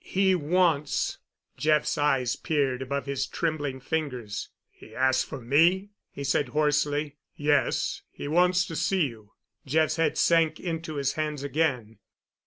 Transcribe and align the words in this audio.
He 0.03 0.33
wants——" 0.33 1.19
Jeff's 1.57 1.95
eyes 1.95 2.35
peered 2.35 2.81
above 2.81 3.05
his 3.05 3.27
trembling 3.27 3.79
fingers. 3.79 4.49
"He 4.71 4.95
asked—for 4.95 5.39
me?" 5.39 5.91
he 6.09 6.23
said 6.23 6.47
hoarsely. 6.49 7.17
"Yes—he 7.35 8.27
wants 8.27 8.65
to 8.65 8.75
see 8.75 9.05
you." 9.09 9.33
Jeff's 9.63 9.97
head 9.97 10.17
sank 10.17 10.59
into 10.59 10.95
his 10.95 11.13
hands 11.13 11.43
again. 11.43 11.99